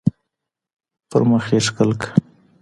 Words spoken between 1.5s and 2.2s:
يې ښكل كړه